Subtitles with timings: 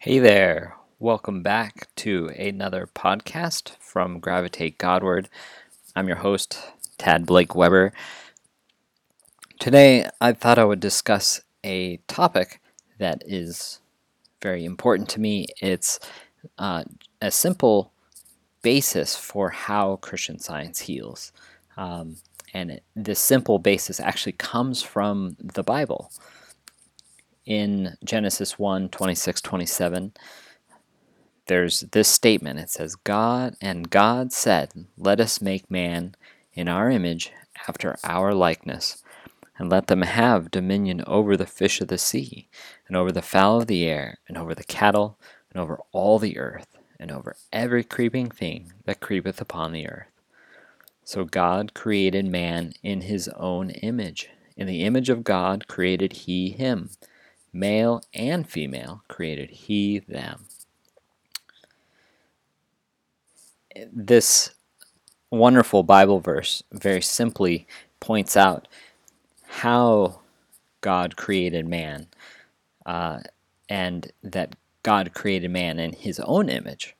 [0.00, 5.28] Hey there, welcome back to another podcast from Gravitate Godward.
[5.96, 6.56] I'm your host,
[6.98, 7.92] Tad Blake Weber.
[9.58, 12.60] Today, I thought I would discuss a topic
[13.00, 13.80] that is
[14.40, 15.48] very important to me.
[15.60, 15.98] It's
[16.58, 16.84] uh,
[17.20, 17.92] a simple
[18.62, 21.32] basis for how Christian science heals.
[21.76, 22.18] Um,
[22.54, 26.12] and it, this simple basis actually comes from the Bible
[27.48, 30.12] in Genesis 1 26 27,
[31.46, 32.60] there's this statement.
[32.60, 36.14] It says, God and God said, Let us make man
[36.52, 37.32] in our image
[37.66, 39.02] after our likeness,
[39.58, 42.50] and let them have dominion over the fish of the sea,
[42.86, 45.18] and over the fowl of the air, and over the cattle,
[45.50, 50.08] and over all the earth, and over every creeping thing that creepeth upon the earth.
[51.02, 54.28] So God created man in his own image.
[54.54, 56.90] In the image of God created he him
[57.58, 60.46] male and female created he them.
[63.92, 64.50] This
[65.30, 67.66] wonderful Bible verse very simply
[68.00, 68.68] points out
[69.46, 70.20] how
[70.80, 72.06] God created man
[72.86, 73.20] uh,
[73.68, 76.94] and that God created man in his own image.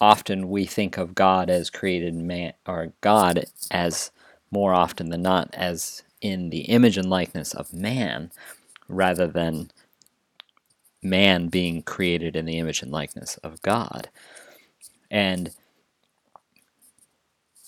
[0.00, 4.12] Often we think of God as created man, or God as
[4.50, 8.30] more often than not as in the image and likeness of man
[8.88, 9.70] rather than
[11.02, 14.08] man being created in the image and likeness of God.
[15.10, 15.50] And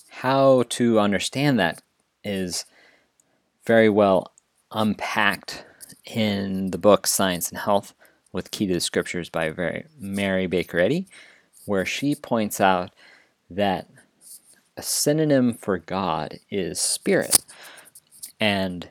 [0.09, 1.81] how to understand that
[2.23, 2.65] is
[3.65, 4.31] very well
[4.71, 5.65] unpacked
[6.05, 7.93] in the book Science and Health
[8.31, 11.07] with Key to the Scriptures by Mary Baker Eddy,
[11.65, 12.91] where she points out
[13.49, 13.87] that
[14.77, 17.43] a synonym for God is spirit
[18.39, 18.89] and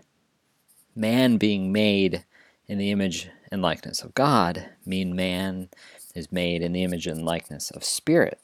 [1.00, 2.24] man being made
[2.68, 5.70] in the image and likeness of God mean man
[6.14, 8.38] is made in the image and likeness of spirit.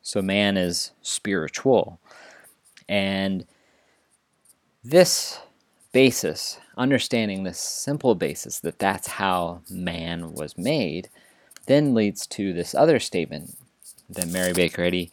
[0.00, 2.00] So man is spiritual.
[2.88, 3.46] And
[4.82, 5.40] this
[5.92, 11.10] basis, understanding this simple basis that that's how man was made,
[11.66, 13.56] then leads to this other statement
[14.08, 15.10] that Mary Baker Eddy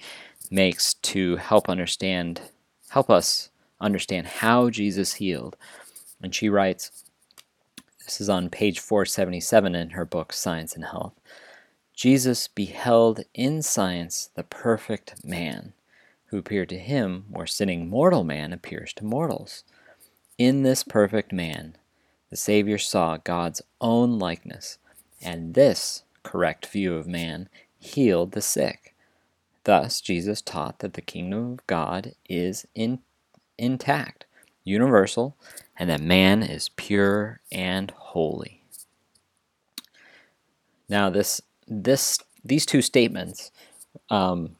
[0.49, 2.41] makes to help understand,
[2.89, 5.57] help us understand how Jesus healed.
[6.21, 7.03] And she writes,
[8.05, 11.13] this is on page 477 in her book, Science and Health.
[11.93, 15.73] Jesus beheld in science the perfect man,
[16.25, 19.63] who appeared to him where sinning mortal man appears to mortals.
[20.37, 21.75] In this perfect man,
[22.29, 24.77] the Savior saw God's own likeness,
[25.21, 28.95] and this correct view of man healed the sick.
[29.63, 32.99] Thus, Jesus taught that the kingdom of God is in
[33.57, 34.25] intact,
[34.63, 35.35] universal,
[35.77, 38.63] and that man is pure and holy.
[40.89, 43.51] Now, this this these two statements
[44.09, 44.55] um,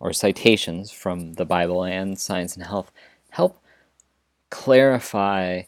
[0.00, 2.90] or citations from the Bible and Science and Health
[3.30, 3.62] help
[4.50, 5.62] clarify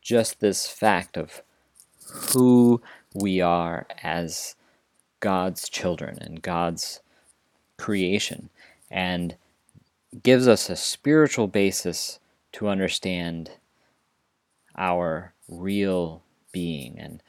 [0.00, 1.42] just this fact of
[2.32, 2.82] who
[3.14, 4.54] we are as
[5.20, 7.00] God's children and God's
[7.76, 8.50] creation
[8.90, 9.36] and
[10.22, 12.18] gives us a spiritual basis
[12.52, 13.50] to understand
[14.76, 17.22] our real being and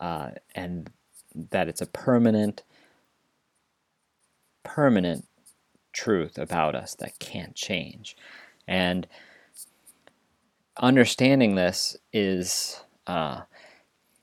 [0.00, 0.90] uh, and
[1.34, 2.62] that it's a permanent
[4.62, 5.26] permanent
[5.92, 8.16] truth about us that can't change.
[8.68, 9.06] And
[10.78, 13.42] understanding this is uh,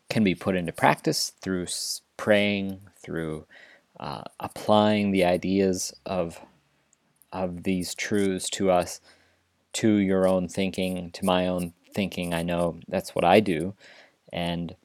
[0.09, 1.67] can be put into practice through
[2.17, 3.45] praying through
[3.99, 6.39] uh, applying the ideas of
[7.31, 9.01] of these truths to us,
[9.73, 12.33] to your own thinking, to my own thinking.
[12.33, 13.73] I know that's what I do.
[14.31, 14.75] And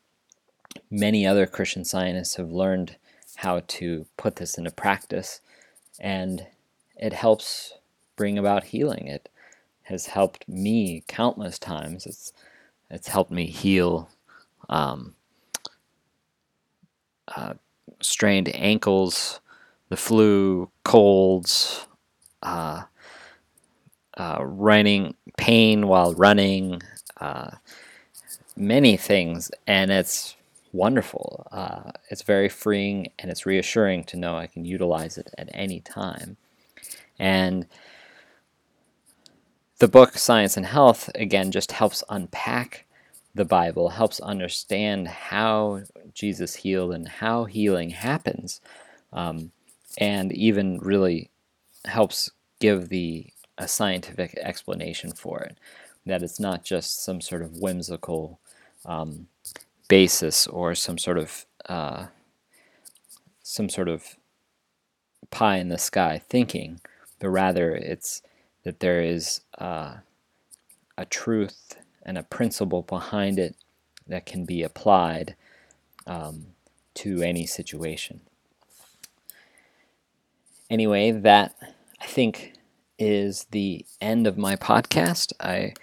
[0.91, 2.97] many other Christian scientists have learned
[3.37, 5.41] how to put this into practice.
[6.01, 6.47] And
[6.97, 7.75] it helps
[8.17, 9.07] bring about healing.
[9.07, 9.29] It
[9.85, 12.07] has helped me countless times.
[12.07, 12.33] It's,
[12.91, 14.11] it's helped me heal
[14.69, 15.15] um,
[17.29, 17.55] uh,
[18.01, 19.41] strained ankles,
[19.89, 21.87] the flu, colds,
[22.43, 22.83] uh,
[24.59, 26.83] running pain while running,
[27.21, 27.51] uh,
[28.57, 30.37] many things, and it's
[30.73, 31.47] wonderful.
[31.51, 35.81] Uh, it's very freeing and it's reassuring to know I can utilize it at any
[35.81, 36.37] time.
[37.19, 37.67] And
[39.79, 42.85] the book Science and Health again just helps unpack
[43.35, 45.83] the Bible, helps understand how
[46.13, 48.61] Jesus healed and how healing happens,
[49.13, 49.53] um,
[49.99, 51.31] and even really
[51.85, 53.27] helps give the
[53.59, 55.59] a scientific explanation for it.
[56.07, 58.41] That it's not just some sort of whimsical
[58.87, 59.29] um,
[59.89, 62.07] basis or some sort of uh,
[63.43, 64.17] some sort of
[65.31, 66.81] pie in the sky thinking,
[67.19, 68.23] but rather it's
[68.65, 69.97] that there is uh,
[70.97, 73.55] a truth and a principle behind it
[74.07, 75.35] that can be applied
[76.07, 76.47] um,
[76.95, 78.21] to any situation.
[80.71, 81.55] Anyway, that
[82.01, 82.53] I think
[82.99, 85.33] is the end of my podcast.
[85.41, 85.75] I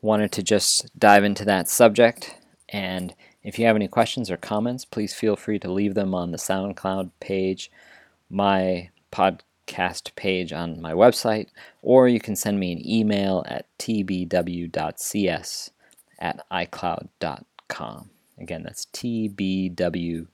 [0.00, 2.34] wanted to just dive into that subject.
[2.68, 6.32] And if you have any questions or comments, please feel free to leave them on
[6.32, 7.70] the SoundCloud page,
[8.28, 11.48] my podcast page on my website,
[11.82, 15.70] or you can send me an email at tbw.cs
[16.18, 18.10] at icloud.com.
[18.38, 20.26] Again, that's tbw.cs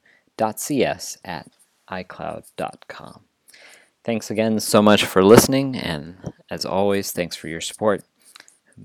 [1.24, 1.50] at
[1.90, 3.20] icloud.com.
[4.04, 6.16] Thanks again so much for listening, and
[6.50, 8.02] as always, thanks for your support.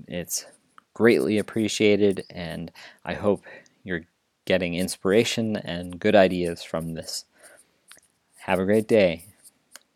[0.06, 0.46] It's
[0.94, 2.70] greatly appreciated, and
[3.04, 3.44] I hope
[3.82, 4.02] you're
[4.44, 7.24] getting inspiration and good ideas from this.
[8.36, 9.24] Have a great day.